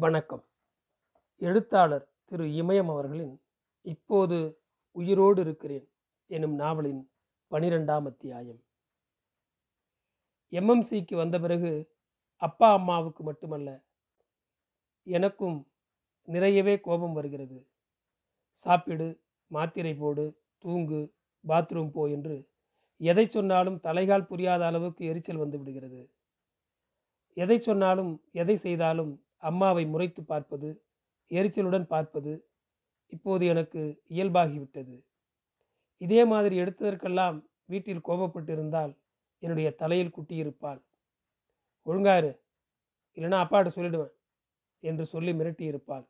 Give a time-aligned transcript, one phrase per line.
[0.00, 0.42] வணக்கம்.
[1.36, 3.40] எழுத்தாளர் திரு இமயம் அவர்களின்
[3.80, 5.90] இப்போது உயிரோடு இருக்கிறேன்
[6.26, 7.10] எனும் நாவலின்
[7.50, 8.64] பனிரெண்டாம் அத்தியாயம்.
[10.52, 11.96] எம்எம்சிக்கு வந்த பிறகு
[12.36, 13.84] அப்பா அம்மாவுக்கு மட்டுமல்ல
[15.02, 15.72] எனக்கும்
[16.24, 17.68] நிறையவே கோபம் வருகிறது.
[18.50, 21.14] சாப்பிடு மாத்திரை போடு தூங்கு
[21.48, 22.48] பாத்ரூம் போ என்று
[22.96, 26.10] எதை சொன்னாலும் தலைகால் புரியாத அளவுக்கு எரிச்சல் வந்து விடுகிறது.
[27.34, 30.68] எதை சொன்னாலும் எதை செய்தாலும் அம்மாவை முறைத்து பார்ப்பது
[31.30, 32.32] எரிச்சலுடன் பார்ப்பது
[33.12, 34.96] இப்போது எனக்கு இயல்பாகிவிட்டது.
[36.00, 38.92] இதே மாதிரி எடுத்ததற்கெல்லாம் வீட்டில் கோபப்பட்டிருந்தால்
[39.42, 40.80] என்னுடைய தலையில் குட்டியிருப்பாள்.
[41.86, 42.30] ஒழுங்காரு
[43.16, 44.14] இல்லைன்னா அப்பாட்ட சொல்லிடுவேன்
[44.82, 46.04] என்று சொல்லி மிரட்டியிருப்பாள்.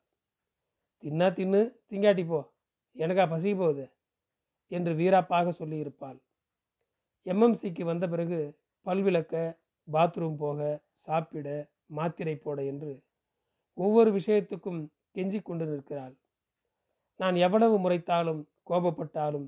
[1.03, 2.41] தின்னா தின்னு திங்காட்டி போ
[2.97, 3.85] எனக்கா பசி போகுது
[4.71, 6.19] என்று வீராப்பாக சொல்லியிருப்பாள்.
[7.27, 8.41] எம்எம்சிக்கு வந்த பிறகு
[8.87, 9.35] பல்விளக்க
[9.89, 10.59] பாத்ரூம் போக
[11.05, 11.49] சாப்பிட
[11.87, 12.93] மாத்திரை போட என்று
[13.79, 14.81] ஒவ்வொரு விஷயத்துக்கும்
[15.15, 16.15] கெஞ்சி கொண்டு நிற்கிறாள்.
[17.21, 19.47] நான் எவ்வளவு முறைத்தாலும் கோபப்பட்டாலும்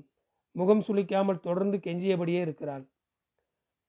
[0.55, 2.85] முகம் சுளிக்காமல் தொடர்ந்து கெஞ்சியபடியே இருக்கிறாள்.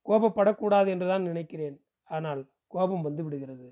[0.06, 1.77] கோபப்படக்கூடாது என்றுதான் நினைக்கிறேன்.
[2.11, 3.69] ஆனால் கோபம் வந்து விடுகிறது.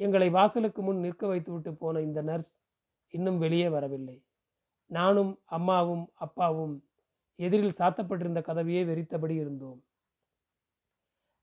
[0.00, 2.52] எங்களை வாசலுக்கு முன் நிற்க வைத்துவிட்டு போன இந்த நர்ஸ்
[3.14, 4.16] இன்னும் வெளியே வரவில்லை.
[4.90, 6.74] நானும் அம்மாவும் அப்பாவும்
[7.38, 9.80] எதிரில் சாத்தப்பட்டிருந்த கதவையே வெறித்தபடி இருந்தோம்.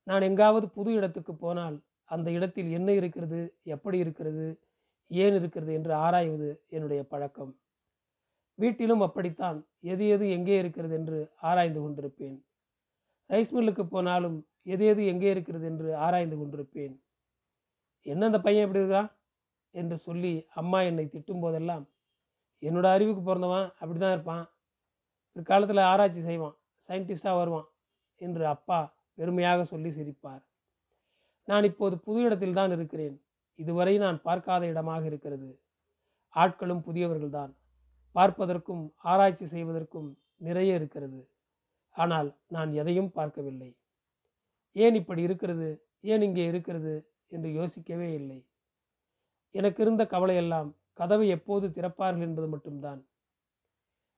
[0.08, 1.78] நான் எங்காவது புது இடத்துக்கு போனால்
[2.12, 4.46] அந்த இடத்தில் என்ன இருக்கிறது எப்படி இருக்கிறது
[5.12, 7.52] ஏன் இருக்கிறது என்று ஆராய்வது என்னுடைய பழக்கம்.
[8.60, 9.58] வீட்டிலும் அப்படித்தான்.
[9.82, 12.38] எது எது எங்கே இருக்கிறது என்று ஆராய்ந்து கொண்டிருப்பேன்.
[13.30, 16.96] ரைஸ் மில்லுக்கு போனாலும் எது எது எங்கே இருக்கிறது என்று ஆராய்ந்து கொண்டிருப்பேன்.
[18.06, 19.12] என்ன அந்த பையன் எப்படி இருக்கிறான்?
[19.74, 21.86] என்று சொல்லி அம்மா என்னை திட்டும் போதெல்லாம்
[22.64, 24.46] என்னோட அறிவுக்கு பிறந்தவன் அப்படி தான் இருப்பான்.
[25.36, 26.56] பிற்காலத்தில் ஆராய்ச்சி செய்வான்.
[26.88, 27.68] சயின்டிஸ்டாக வருவான்
[28.22, 28.80] என்று அப்பா
[29.14, 30.44] பெருமையாக சொல்லி சிரிப்பார்.
[31.48, 33.22] நான் இப்போது புது இடத்தில்தான் இருக்கிறேன்.
[33.56, 35.60] இதுவரை நான் பார்க்காத இடமாக இருக்கிறது.
[36.36, 37.56] ஆட்களும் புதியவர்கள்தான்.
[38.16, 41.30] பார்ப்பதற்கும் ஆராய்ச்சி செய்வதற்கும் நிறைய இருக்கிறது.
[41.92, 43.78] ஆனால் நான் எதையும் பார்க்கவில்லை.
[44.72, 45.88] ஏன் இப்படி இருக்கிறது?
[46.02, 47.12] ஏன் இங்கே இருக்கிறது?
[47.28, 48.46] என்று யோசிக்கவே இல்லை.
[49.52, 53.08] எனக்கு இருந்த கவலையெல்லாம் கதவை எப்போது திறப்பார்கள் என்பது மட்டும்தான்.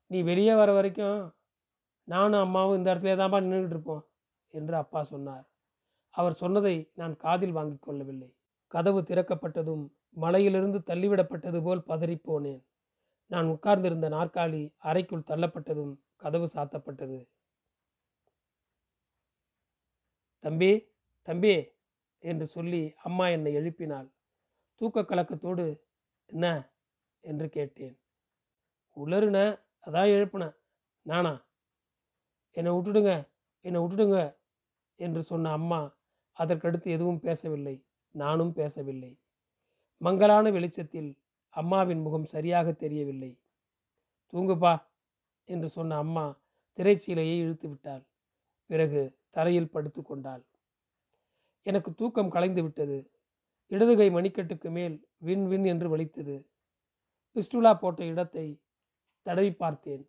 [0.07, 1.33] நீ வெளியே வர வரைக்கும்
[2.03, 4.07] நானும் அம்மாவும் இந்த இடத்துல தான்ப்பா நின்றுட்டு இருப்போம்
[4.53, 5.48] என்று அப்பா சொன்னார்.
[6.19, 8.35] அவர் சொன்னதை நான் காதில் வாங்கிக் கொள்ளவில்லை.
[8.67, 12.65] கதவு திறக்கப்பட்டதும் மலையிலிருந்து தள்ளிவிடப்பட்டது போல் பதறிப்போனேன்.
[13.25, 17.29] நான் உட்கார்ந்திருந்த நாற்காலி அறைக்குள் தள்ளப்பட்டதும் கதவு சாத்தப்பட்டது.
[20.39, 20.91] தம்பி
[21.21, 21.67] தம்பி
[22.17, 24.11] என்று சொல்லி அம்மா என்னை எழுப்பினாள்.
[24.75, 25.79] தூக்க கலக்கத்தோடு
[26.25, 26.71] என்ன?
[27.19, 27.99] என்று கேட்டேன்.
[28.95, 30.55] உளறுன அதான் எழுப்புன.
[31.01, 31.45] நானா?
[32.51, 34.37] என்னை விட்டுடுங்க என்னை விட்டுடுங்க
[34.95, 35.97] என்று சொன்ன அம்மா
[36.39, 37.85] அதற்கடுத்து எதுவும் பேசவில்லை.
[38.11, 39.19] நானும் பேசவில்லை.
[39.97, 41.09] மங்கலான வெளிச்சத்தில்
[41.49, 43.31] அம்மாவின் முகம் சரியாக தெரியவில்லை.
[44.33, 44.73] தூங்குப்பா
[45.45, 46.41] என்று சொன்ன அம்மா
[46.77, 48.03] திரைச்சீலையை இழுத்து விட்டாள்.
[48.65, 50.43] பிறகு தரையில் படுத்து கொண்டாள்.
[51.61, 53.11] எனக்கு தூக்கம் கலைந்து விட்டது.
[53.67, 56.35] இடதுகை மணிக்கட்டுக்கு மேல் வின் வின் என்று வலித்தது.
[57.35, 58.45] பிஸ்டுலா போட்ட இடத்தை
[59.21, 60.03] தடவி பார்த்தேன்.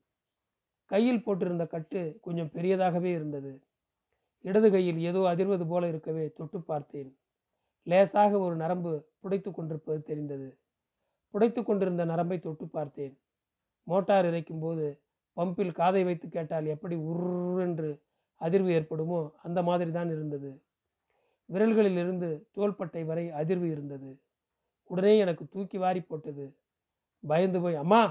[0.91, 3.53] கையில் போட்டிருந்த கட்டு கொஞ்சம் பெரியதாகவே இருந்தது.
[4.45, 7.11] இடது கையில் ஏதோ அதிர்வது போல இருக்கவே தொட்டு பார்த்தேன்.
[7.87, 8.93] லேசாக ஒரு நரம்பு
[9.23, 10.49] புடைத்து கொண்டிருப்பது தெரிந்தது.
[11.35, 13.15] புடைத்து கொண்டிருந்த நரம்பை தொட்டு பார்த்தேன்.
[13.87, 14.87] மோட்டார் இறைக்கும் போது
[15.37, 17.91] பம்பில் காதை வைத்து கேட்டால் எப்படி உருன்று
[18.41, 20.51] அதிர்வு ஏற்படுமோ அந்த மாதிரி தான் இருந்தது.
[21.49, 24.11] விரல்களிலிருந்து தோள்பட்டை வரை அதிர்வு இருந்தது.
[24.91, 26.47] உடனே எனக்கு தூக்கி வாரி போட்டது.
[27.25, 28.03] பயந்து போய் அம்மா!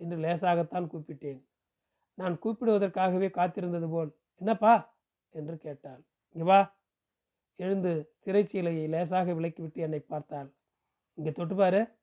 [0.00, 1.40] என்று லேசாகத்தான் கூப்பிட்டேன்.
[2.18, 4.10] நான் கூப்பிடுவதற்காகவே காத்திருந்தது போல்
[4.40, 4.74] என்னப்பா?
[5.30, 6.04] என்று கேட்டாள்.
[6.34, 6.78] இங்கே வா.
[7.56, 10.54] எழுந்து திரைச்சீலையை லேசாக விலக்கிவிட்டு என்னை பார்த்தாள்.
[11.14, 11.98] இங்கே தொட்டுப்பாரு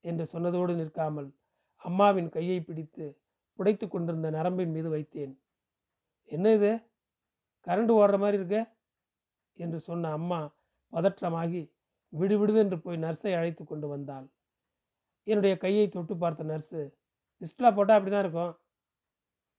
[0.00, 1.34] என்று சொன்னதோடு நிற்காமல்
[1.76, 3.20] அம்மாவின் கையை பிடித்து
[3.58, 5.38] புடைத்து கொண்டிருந்த நரம்பின் மீது வைத்தேன்.
[6.24, 6.72] என்ன இது?
[7.66, 8.76] கரண்ட் ஓடுற மாதிரி இருக்க?
[9.54, 10.52] என்று சொன்ன அம்மா
[10.92, 11.70] பதற்றமாகி
[12.12, 14.26] விடுவிடுவென்று போய் நர்ஸை அழைத்து கொண்டு வந்தாள்.
[15.24, 16.90] என்னுடைய கையை தொட்டு பார்த்த நர்ஸு
[17.40, 18.52] பிஸ்டலா போட்டால் அப்படி தான் இருக்கும்.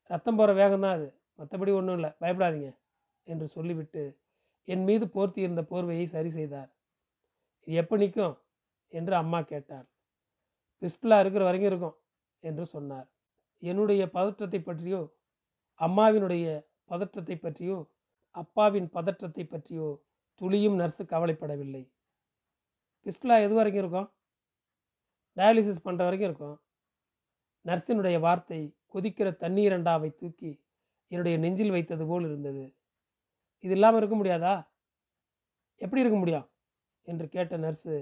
[0.10, 1.07] ரத்தம் போகிற வேகம் தான் அது.
[1.39, 2.10] மற்றபடி ஒன்றும் இல்லை.
[2.19, 2.79] பயப்படாதீங்க.
[3.31, 4.04] என்று சொல்லிவிட்டு
[4.68, 6.70] என் மீது போர்த்தியிருந்த போர்வையை சரி செய்தார்.
[7.68, 8.36] இது எப்போ நிற்கும்?
[8.94, 9.88] என்று அம்மா கேட்டார்
[10.81, 11.96] பிஸ்டலாக இருக்கிற வரைக்கும் இருக்கும்
[12.44, 13.08] என்று சொன்னார்.
[13.64, 15.02] என்னுடைய பதற்றத்தை பற்றியோ
[15.80, 16.46] அம்மாவினுடைய
[16.86, 17.78] பதற்றத்தை பற்றியோ
[18.36, 19.88] அப்பாவின் பதற்றத்தை பற்றியோ
[20.42, 21.84] துளியும் நர்ஸு கவலைப்படவில்லை.
[23.06, 24.10] பிஸ்டலா எது வரைக்கும் இருக்கும்?
[25.38, 26.58] டயாலிசிஸ் பண்ணுற வரைக்கும் இருக்கும்.
[27.66, 28.60] நர்ஸினுடைய வார்த்தை
[28.94, 30.52] கொதிக்கிற தண்ணீரண்டாவை தூக்கி
[31.12, 32.64] என்னுடைய நெஞ்சில் வைத்தது போல் இருந்தது.
[33.63, 34.56] இது இல்லாமல் இருக்க முடியாதா?
[35.81, 36.47] எப்படி இருக்க முடியும்?
[37.07, 37.95] என்று கேட்ட நர்ஸு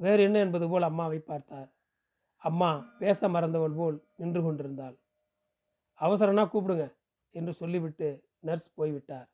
[0.00, 1.68] வேறு என்ன என்பது போல் அம்மாவை பார்த்தார்.
[2.42, 4.96] அம்மா பேச மறந்தவள் போல் நின்று கொண்டிருந்தாள்.
[6.00, 6.86] அவசரம்னா கூப்பிடுங்க
[7.34, 8.08] என்று சொல்லிவிட்டு
[8.40, 9.28] நர்ஸ் போய்விட்டார்.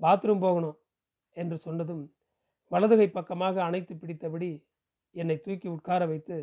[0.00, 0.78] பாத்ரூம் போகணும்
[1.36, 2.04] என்று சொன்னதும்
[2.72, 4.50] வலதுகை பக்கமாக அணைத்து பிடித்தபடி
[5.14, 6.36] என்னை தூக்கி உட்கார வைத்து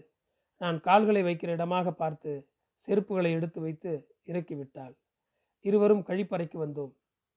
[0.61, 2.31] நான் கால்களை வைக்கிற இடமாக பார்த்து
[2.83, 3.91] செருப்புகளை எடுத்து வைத்து
[4.27, 4.93] இறக்கிவிட்டாள்
[5.65, 6.93] இருவரும் கழிப்பறைக்கு வந்தோம்.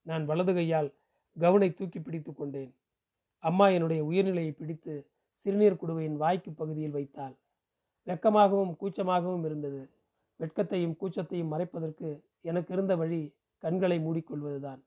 [0.09, 0.89] நான் வலது கையால்
[1.37, 2.73] கவுனை தூக்கி பிடித்து கொண்டேன்.
[3.39, 4.95] அம்மா என்னுடைய உயர்நிலையை பிடித்து
[5.37, 7.35] சிறுநீர் குடுவையின் வாய்க்கு பகுதியில் வைத்தாள்.
[8.07, 9.83] வெக்கமாகவும் கூச்சமாகவும் இருந்தது.
[10.37, 12.09] வெட்கத்தையும் கூச்சத்தையும் மறைப்பதற்கு
[12.41, 14.81] எனக்கு இருந்த வழி கண்களை மூடிக்கொள்வதுதான்.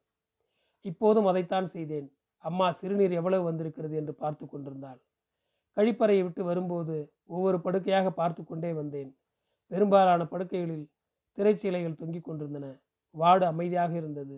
[0.82, 2.08] இப்போதும் அதைத்தான் செய்தேன்.
[2.38, 5.00] அம்மா சிறுநீர் எவ்வளவு வந்திருக்கிறது என்று பார்த்து கொண்டிருந்தாள்.
[5.78, 6.96] கழிப்பறையை விட்டு வரும்போது
[7.26, 9.12] ஒவ்வொரு படுக்கையாக பார்த்து கொண்டே வந்தேன்.
[9.72, 10.86] பெரும்பாலான படுக்கைகளில்
[11.38, 12.68] திரைச்சீலைகள் தொங்கிக் கொண்டிருந்தன.
[13.16, 14.38] வார்டு அமைதியாக இருந்தது.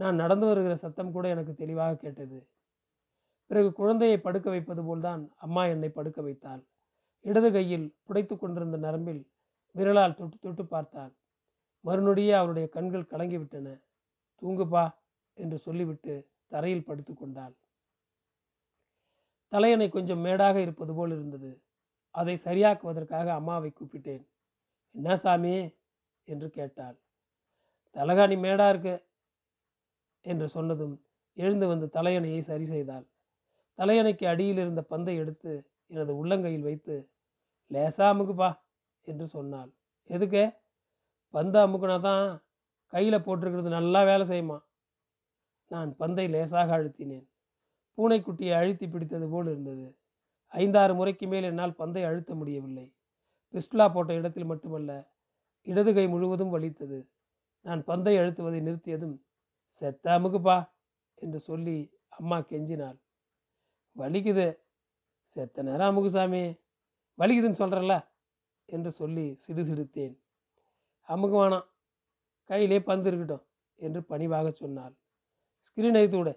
[0.00, 2.48] நான் நடந்து வருகிற சத்தம் கூட எனக்கு தெளிவாக கேட்டது.
[3.46, 6.62] பிறகு குழந்தையை படுக்க வைப்பது போல்தான் அம்மா என்னை படுக்க வைத்தாள்.
[7.20, 9.30] இடது கையில் புடைத்து கொண்டிருந்த நரம்பில்
[9.74, 11.12] விரலால் தொட்டு தொட்டு பார்த்தாள்.
[11.84, 13.82] மறுநொடியே அவளுடைய கண்கள் கலங்கிவிட்டன
[14.42, 14.84] தூங்குப்பா
[15.34, 17.54] என்று சொல்லிவிட்டு தரையில் படுத்து கொண்டாள்.
[19.48, 21.62] தலையணை கொஞ்சம் மேடாக இருப்பது போல் இருந்தது.
[22.14, 24.24] அதை சரியாக்குவதற்காக அம்மாவை கூப்பிட்டேன்.
[24.94, 25.54] என்ன சாமி?
[26.24, 26.96] என்று கேட்டாள்.
[27.94, 28.94] தலகாணி மேடா இருக்கு.
[30.20, 30.94] என்று சொன்னதும்
[31.36, 33.06] எழுந்து வந்து தலையணையை சரி செய்தாள்.
[33.78, 35.52] தலையணைக்கு அடியில் இருந்த பந்தை எடுத்து
[35.86, 37.10] எனது உள்ளங்கையில் வைத்து
[37.70, 38.50] லேசா அமுக்குப்பா
[39.06, 39.70] என்று சொன்னாள்.
[40.06, 40.42] எதுக்கு?
[41.34, 42.42] பந்தை அமுக்குனா தான்
[42.86, 44.58] கையில் போட்டிருக்கிறது நல்லா வேலை செய்யுமா?
[45.70, 47.26] நான் பந்தை லேசாக அழுத்தினேன்.
[47.98, 49.96] பூனைக்குட்டியை அழுத்தி பிடித்தது போல் இருந்தது.
[50.48, 52.92] ஐந்தாறு முறைக்கு மேல் என்னால் பந்தை அழுத்த முடியவில்லை.
[53.54, 54.90] பிஸ்டலா போட்ட இடத்தில் மட்டுமல்ல
[55.66, 56.98] இடது கை முழுவதும் வலித்தது.
[57.62, 59.16] நான் பந்தை அழுத்துவதை நிறுத்தியதும்
[59.70, 60.70] செத்த அமுக்குப்பா
[61.14, 62.98] என்று சொல்லி அம்மா கெஞ்சினாள்.
[63.96, 64.58] வலிக்குது
[65.22, 66.58] செத்த நேரம் அமுகுசாமி
[67.18, 68.08] வலிக்குதுன்னு சொல்கிறல்ல
[68.64, 70.18] என்று சொல்லி சிடுசிடுத்தேன்.
[71.08, 71.66] அமுக்கு வேணாம்
[72.44, 73.46] கையிலே பந்து இருக்கட்டும்
[73.76, 74.94] என்று பணிவாக சொன்னாள்.
[75.66, 76.34] ஸ்கிரீன் அழித்து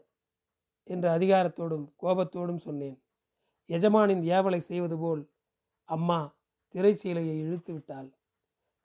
[0.84, 3.02] என்று அதிகாரத்தோடும் கோபத்தோடும் சொன்னேன்.
[3.70, 5.32] எஜமானின் ஏவலை செய்வது போல்
[5.84, 6.38] அம்மா
[6.76, 8.10] திரைச்சீலையை இழுத்து விட்டாள்.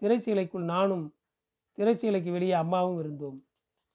[0.03, 1.17] திரைச்சீலைக்குள் நானும்
[1.79, 3.48] திரைச்சீலைக்கு வெளியே அம்மாவும் இருந்தோம்.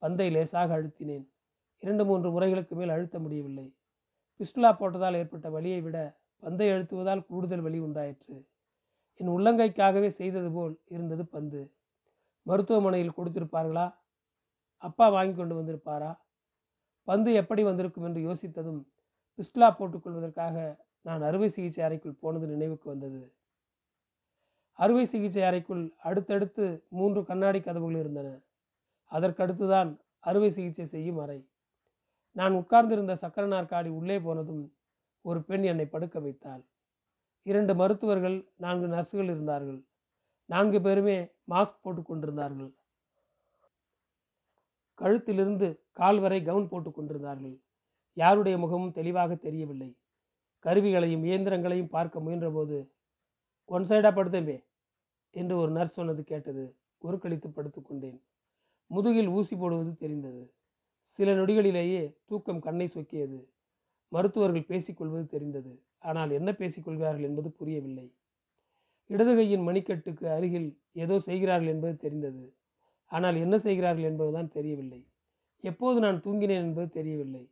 [0.03, 1.25] பந்தை லேசாக அழுத்தினேன்.
[1.83, 3.65] இரண்டு மூன்று முறைகளுக்கு மேல் அழுத்த முடியவில்லை.
[4.39, 5.97] பிஸ்டுலா போட்டதால் ஏற்பட்ட வலியை விட
[6.39, 8.35] பந்தை அழுத்துவதால் கூடுதல் வலி உண்டாயிற்று.
[9.19, 11.61] என் உள்ளங்கைக்காகவே செய்தது போல் இருந்தது பந்து.
[12.45, 13.85] மருத்துவமனையில் கொடுத்திருப்பார்களா?
[14.77, 16.11] அப்பா வாங்கி கொண்டு வந்திருப்பாரா?
[17.07, 18.81] பந்து எப்படி வந்திருக்கும் என்று யோசித்ததும்
[19.39, 20.57] பிஸ்டுலா போட்டுக்கொள்வதற்காக
[21.01, 23.21] நான் அறுவை சிகிச்சை அறைக்குள் போனது நினைவுக்கு வந்தது.
[24.79, 28.29] அறுவை சிகிச்சை அறைக்குள் அடுத்தடுத்து மூன்று கண்ணாடி கதவுகள் இருந்தன.
[29.13, 29.89] அதற்கடுத்துதான்
[30.19, 31.39] அறுவை சிகிச்சை செய்யும் அறை.
[32.31, 34.63] நான் உட்கார்ந்திருந்த சக்கர நாற்காலி உள்ளே போனதும்
[35.21, 36.63] ஒரு பெண் என்னை படுக்க வைத்தாள்.
[37.43, 39.85] இரண்டு மருத்துவர்கள் நான்கு நர்ஸுகள் இருந்தார்கள்.
[40.45, 41.17] நான்கு பேருமே
[41.49, 42.71] மாஸ்க் போட்டு கொண்டிருந்தார்கள்.
[44.99, 47.55] கழுத்திலிருந்து கால் வரை கவுன் போட்டு கொண்டிருந்தார்கள்.
[48.13, 49.97] யாருடைய முகமும் தெளிவாக தெரியவில்லை.
[50.65, 52.77] கருவிகளையும் இயந்திரங்களையும் பார்க்க முயன்றபோது
[53.65, 54.57] ஒன் சைடாக படுத்தம்பே
[55.31, 56.63] என்று ஒரு நர்ஸ் சொன்னது கேட்டது.
[56.97, 58.19] ஒரு கழித்து படுத்துக்கொண்டேன்
[58.93, 60.43] முதுகில் ஊசி போடுவது தெரிந்தது.
[61.01, 63.39] சில நொடிகளிலேயே தூக்கம் கண்ணை சொக்கியது.
[64.11, 65.71] மருத்துவர்கள் பேசிக்கொள்வது தெரிந்தது.
[65.99, 68.07] ஆனால் என்ன பேசிக்கொள்கிறார்கள் என்பது புரியவில்லை.
[69.09, 72.43] இடது கையின் மணிக்கட்டுக்கு அருகில் ஏதோ செய்கிறார்கள் என்பது தெரிந்தது.
[73.11, 75.01] ஆனால் என்ன செய்கிறார்கள் என்பதுதான் தெரியவில்லை.
[75.63, 77.43] எப்போது நான் தூங்கினேன் என்பது தெரியவில்லை.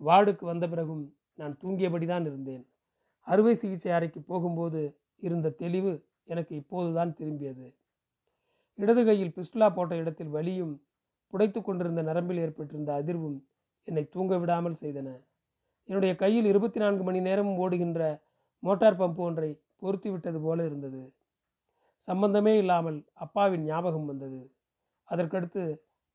[0.00, 2.64] வார்டுக்கு வந்த பிறகும் நான் தூங்கியபடிதான் இருந்தேன்.
[3.26, 4.80] அறுவை சிகிச்சை அறைக்கு போகும்போது
[5.18, 5.92] இருந்த தெளிவு
[6.24, 7.66] எனக்கு இப்போதுதான் திரும்பியது.
[8.78, 10.84] இடது கையில் பிஸ்டுலா போட்ட இடத்தில் வலியும்
[11.32, 13.38] புடைத்து கொண்டிருந்த நரம்பில் ஏற்பட்டிருந்த அதிர்வும்
[13.84, 15.08] என்னை தூங்க விடாமல் செய்தன.
[15.84, 18.22] என்னுடைய கையில் இருபத்தி நான்கு மணி நேரமும் ஓடுகின்ற
[18.62, 21.12] மோட்டார் பம்பு ஒன்றை பொருத்தி விட்டது போல இருந்தது.
[21.98, 24.50] சம்பந்தமே இல்லாமல் அப்பாவின் ஞாபகம் வந்தது.
[25.08, 25.62] அதற்கடுத்து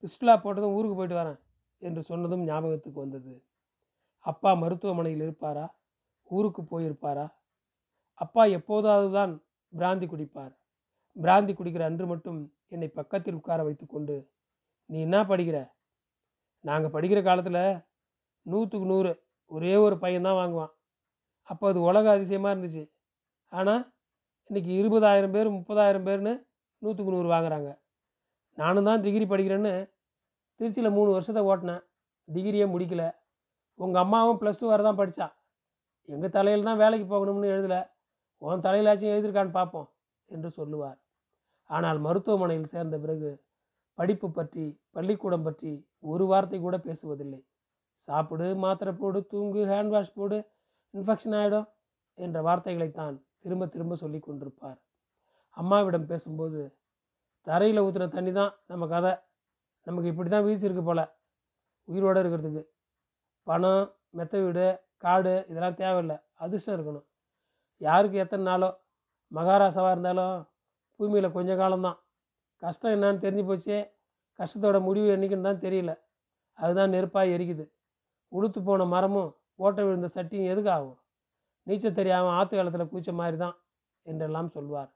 [0.03, 1.39] பிஸ்டுலா போட்டதும் ஊருக்கு போயிட்டு வரேன்
[1.79, 3.43] என்று சொன்னதும் ஞாபகத்துக்கு வந்தது.
[4.25, 5.65] அப்பா மருத்துவமனையில் இருப்பாரா?
[6.23, 7.27] ஊருக்கு போயிருப்பாரா?
[8.13, 9.33] அப்பா எப்போதாவது தான்
[9.73, 10.58] பிராந்தி குடிப்பார்.
[11.23, 12.39] பிராந்தி குடிக்கிற அன்று மட்டும்
[12.73, 14.15] என்னை பக்கத்தில் உட்கார வைத்துக்கொண்டு
[14.89, 15.57] நீ என்ன படிக்கிற?
[16.67, 17.61] நாங்கள் படிக்கிற காலத்தில்
[18.45, 19.11] நூற்றுக்கு நூறு
[19.51, 20.71] ஒரே ஒரு பையன்தான் வாங்குவான்.
[21.49, 22.83] அப்போ அது உலக அதிசயமாக இருந்துச்சு.
[23.51, 23.83] ஆனால்
[24.49, 26.33] இன்றைக்கி இருபதாயிரம் பேர் முப்பதாயிரம் பேர்னு
[26.81, 27.69] நூற்றுக்கு நூறு வாங்குறாங்க.
[28.61, 29.73] நானும் தான் டிகிரி படிக்கிறேன்னு
[30.59, 31.83] திருச்சியில் மூணு வருஷத்தை ஓட்டினேன்.
[32.27, 33.03] டிகிரியே முடிக்கல.
[33.79, 35.27] உங்கள் அம்மாவும் ப்ளஸ் டூ வரை தான் படித்தா
[36.09, 37.81] எங்கள் தலையில் தான் வேலைக்கு போகணும்னு எழுதலை.
[38.41, 39.88] உன் தலையிலாச்சும் எழுதியிருக்கான்னு பார்ப்போம்
[40.29, 40.97] என்று சொல்லுவார்.
[41.69, 43.31] ஆனால் மருத்துவமனையில் சேர்ந்த பிறகு
[43.97, 45.71] படிப்பு பற்றி பள்ளிக்கூடம் பற்றி
[46.11, 47.39] ஒரு வார்த்தை கூட பேசுவதில்லை.
[48.07, 50.38] சாப்பிடு மாத்திரை போடு தூங்கு ஹேண்ட் வாஷ் போடு
[50.93, 51.67] இன்ஃபெக்ஷன் ஆகிடும்
[52.17, 54.79] என்ற வார்த்தைகளைத்தான் திரும்ப திரும்ப சொல்லி கொண்டிருப்பார்.
[55.57, 56.61] அம்மாவிடம் பேசும்போது
[57.47, 59.13] தரையில் ஊற்றுன தண்ணி தான் நம்ம கதை.
[59.88, 61.05] நமக்கு இப்படி தான் வீசியிருக்கு போல்.
[61.88, 62.63] உயிரோடு இருக்கிறதுக்கு.
[63.47, 63.83] பணம்
[64.17, 64.65] மெத்த வீடு
[65.03, 66.17] காடு இதெல்லாம் தேவையில்லை.
[66.43, 67.05] அதிர்ஷ்டம் இருக்கணும்.
[67.81, 68.69] யாருக்கு எத்தனை நாளோ?
[69.31, 70.35] மகாராசாவாக இருந்தாலும்
[71.00, 71.98] பூமியில் கொஞ்ச காலம்தான்.
[72.62, 73.77] கஷ்டம் என்னன்னு தெரிஞ்சு போச்சு.
[74.39, 75.91] கஷ்டத்தோட முடிவு என்றைக்குன்னு தான் தெரியல.
[76.60, 77.65] அதுதான் நெருப்பாக எரிக்குது.
[78.32, 81.00] உளுத்து போன மரமும் ஓட்ட விழுந்த சட்டியும் எதுக்கு ஆகும்?
[81.68, 83.56] நீச்சல் தெரியாமல் ஆற்று காலத்தில் கூச்ச மாதிரி தான்
[84.06, 84.91] என்றெல்லாம் சொல்வார்.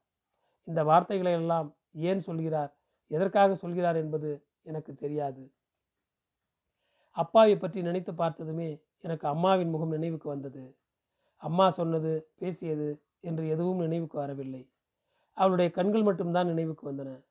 [0.68, 2.72] இந்த வார்த்தைகளை எல்லாம் ஏன் சொல்கிறார்?
[3.08, 4.30] எதற்காக சொல்கிறார் என்பது
[4.62, 5.44] எனக்கு தெரியாது.
[7.18, 8.70] அப்பாவை பற்றி நினைத்து பார்த்ததுமே
[9.00, 10.64] எனக்கு அம்மாவின் முகம் நினைவுக்கு வந்தது.
[11.38, 14.73] அம்மா சொன்னது பேசியது என்று எதுவும் நினைவுக்கு வரவில்லை.
[15.34, 17.26] அவளுடைய கண்கள் மட்டும்தான் நினைவுக்கு வந்தன.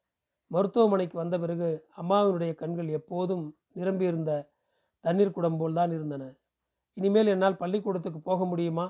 [0.50, 4.32] மருத்துவமனைக்கு வந்த பிறகு அம்மாவினுடைய கண்கள் எப்போதும் நிரம்பியிருந்த
[5.00, 6.24] தண்ணீர் குடம் போல் தான் இருந்தன.
[6.94, 8.86] இனிமேல் என்னால் பள்ளிக்கூடத்துக்கு போக முடியுமா?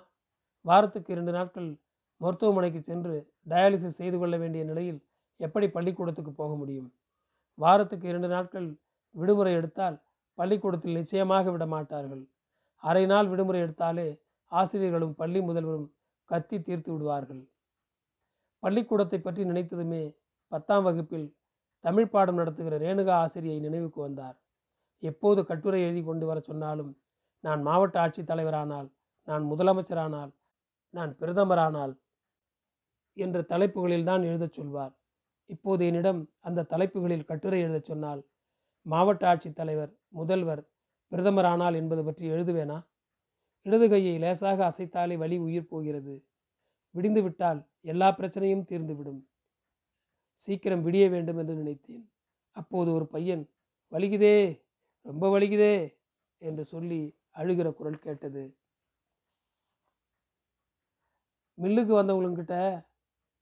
[0.60, 1.68] வாரத்துக்கு இரண்டு நாட்கள்
[2.20, 3.14] மருத்துவமனைக்கு சென்று
[3.48, 5.00] டயாலிசிஸ் செய்து கொள்ள வேண்டிய நிலையில்
[5.36, 6.92] எப்படி பள்ளிக்கூடத்துக்கு போக முடியும்?
[7.54, 8.68] வாரத்துக்கு இரண்டு நாட்கள்
[9.14, 9.96] விடுமுறை எடுத்தால்
[10.34, 12.28] பள்ளிக்கூடத்தில் நிச்சயமாக விட மாட்டார்கள்.
[12.76, 14.20] அரை நாள் விடுமுறை எடுத்தாலே
[14.52, 15.88] ஆசிரியர்களும் பள்ளி முதல்வரும்
[16.24, 17.51] கத்தி தீர்த்து விடுவார்கள்.
[18.62, 20.02] பள்ளிக்கூடத்தை பற்றி நினைத்ததுமே
[20.52, 21.26] பத்தாம் வகுப்பில்
[21.84, 24.36] தமிழ் பாடம் நடத்துகிற ரேணுகா ஆசிரியை நினைவுக்கு வந்தார்.
[25.02, 26.92] எப்போது கட்டுரை எழுதி கொண்டு வர சொன்னாலும்
[27.44, 28.88] நான் மாவட்ட ஆட்சித் தலைவரானால்
[29.28, 30.32] நான் முதலமைச்சரானால்
[30.94, 31.94] நான் பிரதமரானால்
[33.16, 34.92] என்ற தலைப்புகளில் தான் எழுதச் சொல்வார்.
[35.50, 38.22] இப்போது என்னிடம் அந்த தலைப்புகளில் கட்டுரை எழுதச் சொன்னால்
[38.86, 40.62] மாவட்ட ஆட்சித்தலைவர் முதல்வர்
[41.12, 42.78] பிரதமரானால் என்பது பற்றி எழுதுவேனா?
[43.66, 46.14] இடது கையை லேசாக அசைத்தாலே வலி உயிர் போகிறது.
[46.94, 49.20] விடிந்து விட்டால் எல்லா பிரச்சனையும் தீர்ந்துவிடும்.
[50.44, 52.04] சீக்கிரம் விடிய வேண்டும் என்று நினைத்தேன்.
[52.56, 53.44] அப்போது ஒரு பையன்
[53.92, 54.36] வலிக்குதே
[55.06, 55.74] ரொம்ப வலிக்குதே
[56.38, 57.00] என்று சொல்லி
[57.40, 58.42] அழுகிற குரல் கேட்டது.
[61.58, 62.56] மில்லுக்கு வந்தவங்களுக்கிட்ட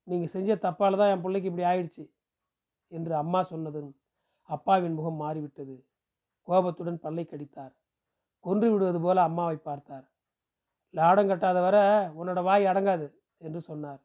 [0.07, 2.05] நீங்கள் செஞ்ச தப்பால் தான் என் பிள்ளைக்கு இப்படி ஆயிடுச்சு
[2.89, 3.91] என்று அம்மா சொன்னதும்
[4.49, 5.77] அப்பாவின் முகம் மாறிவிட்டது.
[6.49, 7.75] கோபத்துடன் பல்லை கடித்தார்.
[8.45, 10.07] கொன்று விடுவது போல அம்மாவை பார்த்தார்.
[10.95, 11.79] லாடம் கட்டாத வர
[12.21, 13.07] உன்னோட வாய் அடங்காது.
[13.41, 14.01] என்று சொன்னார்.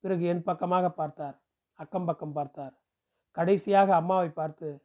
[0.00, 1.36] பிறகு என் பக்கமாக பார்த்தார்.
[1.74, 2.74] அக்கம் பக்கம் பார்த்தார்.
[3.32, 4.82] கடைசியாக அம்மாவை பார்த்து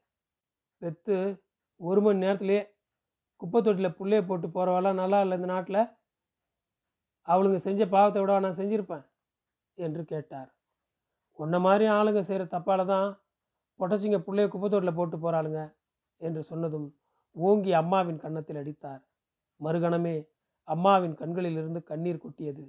[0.80, 1.16] பெத்து
[1.78, 2.62] ஒரு மணி நேரத்துலேயே
[3.38, 5.82] குப்பை தொட்டியில் புள்ளைய போட்டு போகிறவெல்லாம் நல்லா இல்லை இந்த நாட்டில்.
[7.24, 9.06] அவளுங்க செஞ்ச பாவத்தை விட நான் செஞ்சுருப்பேன்?
[9.78, 10.50] என்று கேட்டார்.
[11.40, 13.20] உன்ன மாதிரி ஆளுங்க செய்கிற தப்பால் தான்
[13.80, 15.62] பொட்டச்சிங்க பிள்ளைய குப்பை போட்டு போகிறாளுங்க
[16.18, 16.96] என்று சொன்னதும்
[17.32, 19.02] ஓங்கி அம்மாவின் கன்னத்தில் அடித்தார்.
[19.60, 20.28] மறுகணமே
[20.64, 22.66] அம்மாவின் கண்களிலிருந்து கண்ணீர் கொட்டியது.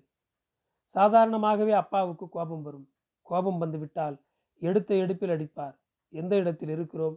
[0.94, 2.86] சாதாரணமாகவே அப்பாவுக்கு கோபம் வரும்.
[3.22, 4.16] கோபம் வந்துவிட்டால்
[4.62, 5.76] எடுத்த எடுப்பில் அடிப்பார்.
[6.12, 7.16] எந்த இடத்தில் இருக்கிறோம்?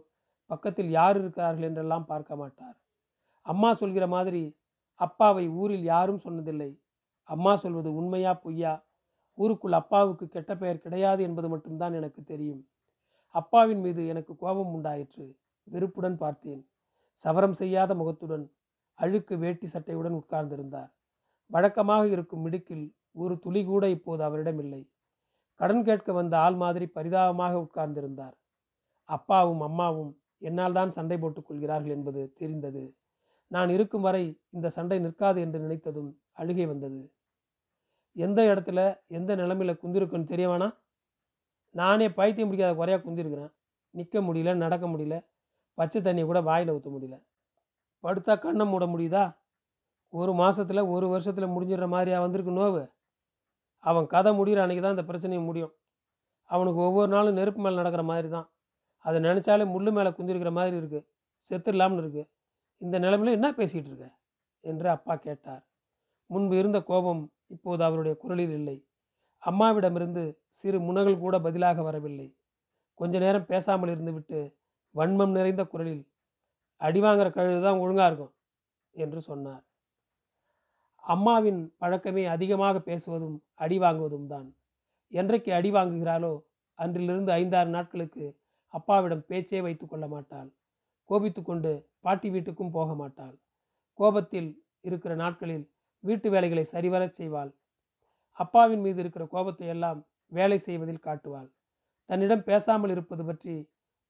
[0.50, 2.76] பக்கத்தில் யார் இருக்கிறார்கள் என்றெல்லாம் பார்க்க மாட்டார்.
[3.46, 4.56] அம்மா சொல்கிற மாதிரி
[5.00, 6.70] அப்பாவை ஊரில் யாரும் சொன்னதில்லை.
[7.22, 8.84] அம்மா சொல்வது உண்மையா பொய்யா?
[9.38, 12.62] ஊருக்குள் அப்பாவுக்கு கெட்ட பெயர் கிடையாது என்பது மட்டும்தான் எனக்கு தெரியும்.
[13.34, 15.36] அப்பாவின் மீது எனக்கு கோபம் உண்டாயிற்று.
[15.64, 16.62] வெறுப்புடன் பார்த்தேன்.
[17.24, 18.44] சவரம் செய்யாத முகத்துடன்
[18.98, 20.90] அழுக்கு வேட்டி சட்டையுடன் உட்கார்ந்திருந்தார்.
[21.46, 22.86] வழக்கமாக இருக்கும் மிடுக்கில்
[23.16, 24.90] ஒரு துளி கூட இப்போது அவரிடம் இல்லை.
[25.60, 28.34] கடன் கேட்க வந்த ஆள் மாதிரி பரிதாபமாக உட்கார்ந்திருந்தார்.
[29.08, 32.96] அப்பாவும் அம்மாவும் என்னால் தான் சண்டை போட்டுக் கொள்கிறார்கள் என்பது தெரிந்தது.
[33.50, 37.00] நான் இருக்கும் வரை இந்த சண்டை நிற்காது என்று நினைத்ததும் அழுகை வந்தது.
[38.16, 40.68] எந்த இடத்துல எந்த நிலமையில குந்திருக்குன்னு தெரியவானா?
[41.74, 43.52] நானே பைத்தியம் முடிக்காத குறையாக குந்திருக்கிறேன்.
[43.90, 45.16] நிற்க முடியல நடக்க முடியல.
[45.78, 47.16] பச்சை தண்ணியை கூட வாயில் ஊற்ற முடியல.
[48.04, 49.24] படுத்தா கண்ணை மூட முடியுதா?
[50.12, 52.82] ஒரு மாதத்தில் ஒரு வருஷத்தில் முடிஞ்சிடுற மாதிரியா வந்திருக்கு நோவு?
[53.86, 55.72] அவன் கதை முடிகிற அன்றைக்கி தான் இந்த பிரச்சனையும் முடியும்.
[56.50, 58.48] அவனுக்கு ஒவ்வொரு நாளும் நெருப்பு மேலே நடக்கிற மாதிரி தான்.
[59.04, 61.06] அதை நினச்சாலே முள்ளு மேலே குந்திருக்கிற மாதிரி இருக்குது
[61.50, 62.28] செத்துடலாம்னு இருக்குது
[62.80, 64.08] இந்த நிலைமையில என்ன பேசிகிட்டு இருக்க?
[64.64, 65.62] என்று அப்பா கேட்டார்.
[66.30, 68.76] முன்பு இருந்த கோபம் இப்போது அவருடைய குரலில் இல்லை.
[69.42, 72.28] அம்மாவிடமிருந்து சிறு முனகள் கூட பதிலாக வரவில்லை.
[72.94, 74.38] கொஞ்ச நேரம் பேசாமல் இருந்துவிட்டு
[74.94, 76.04] வன்மம் நிறைந்த குரலில்
[76.80, 78.34] அடி வாங்குற கழுது தான் ஒழுங்காக இருக்கும்
[78.94, 79.65] என்று சொன்னார்.
[81.06, 84.48] அம்மாவின் பழக்கமே அதிகமாக பேசுவதும் அடி வாங்குவதும் தான்
[85.12, 86.32] என்றைக்கு அடி வாங்குகிறாளோ
[86.78, 88.24] அன்றிலிருந்து ஐந்தாறு நாட்களுக்கு
[88.74, 90.48] அப்பாவிடம் பேச்சே வைத்து கொள்ள மாட்டாள்.
[91.10, 91.72] கோபித்து கொண்டு
[92.04, 93.36] பாட்டி வீட்டுக்கும் போக மாட்டாள்.
[93.98, 94.50] கோபத்தில்
[94.84, 95.64] இருக்கிற நாட்களில்
[96.04, 97.50] வீட்டு வேலைகளை சரிவரச் செய்வாள்.
[98.38, 100.00] அப்பாவின் மீது இருக்கிற கோபத்தை எல்லாம்
[100.32, 101.48] வேலை செய்வதில் காட்டுவாள்.
[102.10, 103.54] தன்னிடம் பேசாமல் இருப்பது பற்றி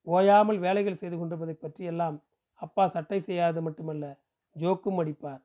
[0.06, 2.16] ஓயாமல் வேலைகள் செய்து கொண்டிருப்பதை பற்றி எல்லாம்
[2.62, 4.04] அப்பா சட்டை செய்யாது மட்டுமல்ல
[4.56, 5.42] ஜோக்கும் அடிப்பார்.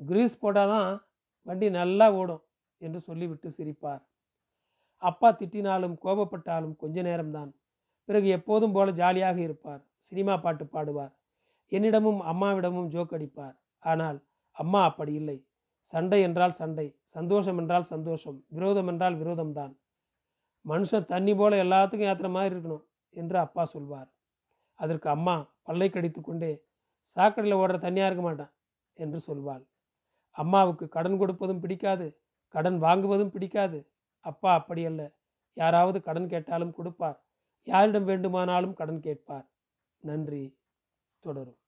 [0.00, 0.90] கிரீஸ் போட்டால் தான்
[1.46, 2.42] வண்டி நல்லா ஓடும்
[2.80, 4.02] என்று சொல்லிவிட்டு சிரிப்பார்.
[5.02, 7.50] அப்பா திட்டினாலும் கோபப்பட்டாலும் கொஞ்ச நேரம்தான்.
[8.08, 9.82] பிறகு எப்போதும் போல ஜாலியாக இருப்பார்.
[10.08, 11.12] சினிமா பாட்டு பாடுவார்.
[11.72, 13.56] என்னிடமும் அம்மாவிடமும் ஜோக் அடிப்பார்.
[13.82, 14.18] ஆனால்
[14.56, 15.38] அம்மா அப்படி இல்லை.
[15.92, 19.72] சண்டை என்றால் சண்டை சந்தோஷம் என்றால் சந்தோஷம் விரோதம் என்றால் விரோதம்தான்.
[20.64, 22.84] மனுஷன் தண்ணி போல எல்லாத்துக்கும் ஏற்றுற மாதிரி இருக்கணும்
[23.14, 24.08] என்று அப்பா சொல்வார்.
[24.78, 25.36] அதற்கு அம்மா
[25.68, 26.52] பல்லை கடித்து கொண்டே
[27.16, 28.52] சாக்கடையில் ஓடுற தண்ணியாக இருக்க மாட்டான்
[28.98, 29.62] என்று சொல்வாள்.
[30.32, 32.06] அம்மாவுக்கு கடன் கொடுப்பதும் பிடிக்காது
[32.48, 33.78] கடன் வாங்குவதும் பிடிக்காது.
[34.20, 35.14] அப்பா அப்படியல்ல.
[35.54, 37.18] யாராவது கடன் கேட்டாலும் கொடுப்பார்.
[37.62, 39.46] யாரிடம் வேண்டுமானாலும் கடன் கேட்பார்.
[40.02, 40.58] நன்றி.
[41.18, 41.61] தொடரும்.